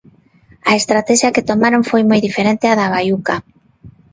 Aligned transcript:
A 0.69 0.73
estratexia 0.81 1.33
que 1.35 1.47
tomaron 1.49 1.81
foi 1.89 2.01
moi 2.09 2.19
diferente 2.27 2.69
á 2.71 2.73
da 2.79 2.91
Baiuca. 2.93 3.35